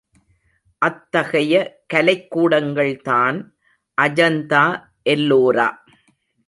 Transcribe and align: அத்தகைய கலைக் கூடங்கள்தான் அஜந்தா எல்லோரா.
அத்தகைய 0.77 1.83
கலைக் 1.87 2.27
கூடங்கள்தான் 2.35 3.51
அஜந்தா 4.01 4.83
எல்லோரா. 5.09 5.69